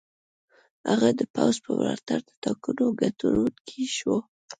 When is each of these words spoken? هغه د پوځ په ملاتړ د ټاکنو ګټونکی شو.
هغه 0.89 1.09
د 1.19 1.21
پوځ 1.35 1.55
په 1.65 1.71
ملاتړ 1.77 2.19
د 2.27 2.31
ټاکنو 2.43 2.85
ګټونکی 3.01 3.83
شو. 3.97 4.15